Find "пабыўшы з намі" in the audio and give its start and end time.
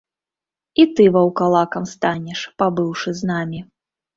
2.63-3.59